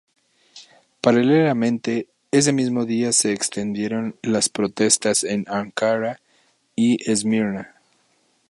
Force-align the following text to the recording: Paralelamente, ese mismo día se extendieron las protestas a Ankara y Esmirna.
Paralelamente, 1.03 2.07
ese 2.31 2.53
mismo 2.53 2.85
día 2.85 3.13
se 3.13 3.33
extendieron 3.33 4.15
las 4.23 4.49
protestas 4.49 5.23
a 5.45 5.59
Ankara 5.59 6.19
y 6.75 7.07
Esmirna. 7.07 7.75